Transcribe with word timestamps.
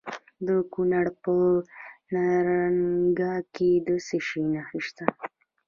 د 0.47 0.49
کونړ 0.73 1.05
په 1.23 1.33
نرنګ 2.13 3.19
کې 3.53 3.69
د 3.85 3.89
څه 4.07 4.17
شي 4.27 4.41
نښې 4.53 4.79
دي؟ 4.95 5.05